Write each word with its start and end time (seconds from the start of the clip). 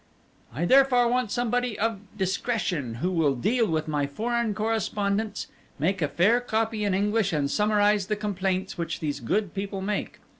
"I 0.51 0.65
therefore 0.65 1.07
want 1.09 1.29
somebody 1.29 1.77
of 1.77 1.99
discretion 2.17 2.95
who 3.05 3.11
will 3.11 3.35
deal 3.35 3.67
with 3.67 3.87
my 3.87 4.07
foreign 4.07 4.55
correspondence, 4.55 5.45
make 5.77 6.01
a 6.01 6.07
fair 6.07 6.39
copy 6.41 6.83
in 6.83 6.95
English 6.95 7.31
and 7.33 7.51
summarize 7.51 8.07
the 8.07 8.15
complaints 8.15 8.79
which 8.79 8.99
these 8.99 9.19
good 9.19 9.53
people 9.53 9.79
make. 9.83 10.19